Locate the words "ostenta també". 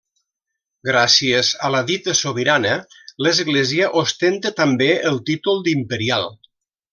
4.05-4.89